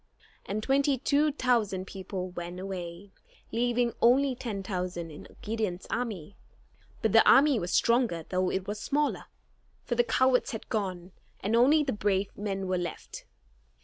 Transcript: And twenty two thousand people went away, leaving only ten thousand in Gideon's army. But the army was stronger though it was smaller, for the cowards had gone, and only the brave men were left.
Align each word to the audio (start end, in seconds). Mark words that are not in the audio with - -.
And 0.47 0.63
twenty 0.63 0.97
two 0.97 1.31
thousand 1.31 1.85
people 1.85 2.31
went 2.31 2.59
away, 2.59 3.11
leaving 3.51 3.93
only 4.01 4.33
ten 4.33 4.63
thousand 4.63 5.11
in 5.11 5.27
Gideon's 5.43 5.85
army. 5.91 6.35
But 7.03 7.11
the 7.11 7.23
army 7.29 7.59
was 7.59 7.71
stronger 7.71 8.25
though 8.27 8.49
it 8.49 8.67
was 8.67 8.79
smaller, 8.79 9.25
for 9.83 9.93
the 9.93 10.03
cowards 10.03 10.53
had 10.53 10.69
gone, 10.69 11.11
and 11.41 11.55
only 11.55 11.83
the 11.83 11.93
brave 11.93 12.35
men 12.35 12.65
were 12.67 12.79
left. 12.79 13.25